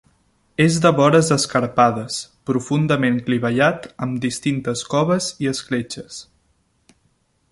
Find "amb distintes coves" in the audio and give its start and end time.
4.07-5.31